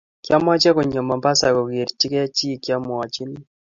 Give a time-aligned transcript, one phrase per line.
[0.27, 3.39] kwamache konyon mombasa kokerchi gei chi kiamuachini